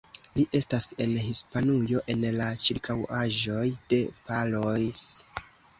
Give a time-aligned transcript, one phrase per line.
[0.37, 5.07] Li estas en Hispanujo, en la ĉirkaŭaĵoj de Palos.